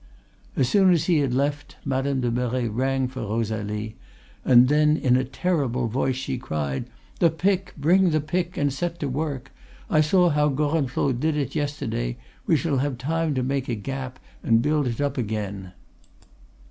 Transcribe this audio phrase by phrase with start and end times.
[0.55, 3.97] "As soon as he had left, Madame de Merret rang for Rosalie,
[4.43, 6.85] and then in a terrible voice she cried:
[7.19, 7.75] 'The pick!
[7.77, 8.57] Bring the pick!
[8.57, 9.51] and set to work.
[9.91, 12.17] I saw how Gorenflot did it yesterday;
[12.47, 15.71] we shall have time to make a gap and build it up again.